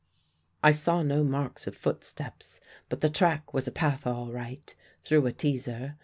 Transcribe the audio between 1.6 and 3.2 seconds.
of footsteps; but the